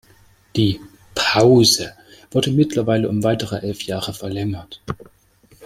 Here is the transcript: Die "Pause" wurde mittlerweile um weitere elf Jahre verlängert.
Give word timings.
Die 0.55 0.81
"Pause" 1.13 1.93
wurde 2.31 2.49
mittlerweile 2.49 3.07
um 3.07 3.21
weitere 3.23 3.59
elf 3.61 3.83
Jahre 3.83 4.15
verlängert. 4.15 4.81